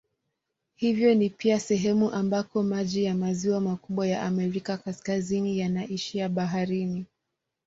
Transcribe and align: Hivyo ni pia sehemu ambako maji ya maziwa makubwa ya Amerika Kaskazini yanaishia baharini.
Hivyo 0.75 1.13
ni 1.15 1.29
pia 1.29 1.59
sehemu 1.59 2.11
ambako 2.11 2.63
maji 2.63 3.03
ya 3.03 3.15
maziwa 3.15 3.61
makubwa 3.61 4.07
ya 4.07 4.21
Amerika 4.23 4.77
Kaskazini 4.77 5.59
yanaishia 5.59 6.29
baharini. 6.29 7.05